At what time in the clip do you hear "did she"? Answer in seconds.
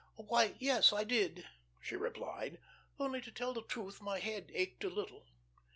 1.03-1.95